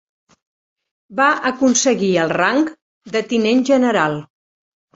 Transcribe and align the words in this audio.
Va 1.19 1.27
aconseguir 1.49 2.11
el 2.23 2.33
rang 2.37 2.65
de 3.17 3.25
tinent 3.35 3.65
general. 3.73 4.21